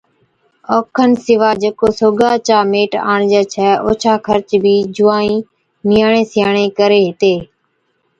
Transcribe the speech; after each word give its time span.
اوکن 0.73 1.11
سِوا 1.23 1.49
جڪو 1.61 1.87
سوگا 1.99 2.31
چا 2.47 2.57
ميٽ 2.71 2.91
آڻجَي 3.13 3.41
ڇَي 3.53 3.69
اوڇا 3.85 4.13
خرچ 4.25 4.49
بِي 4.63 4.75
جُونوائِي 4.95 5.35
(نِياڻي 5.89 6.23
سِياڻي) 6.31 6.65
ڪري 6.77 6.99
ھِتي 7.07 7.33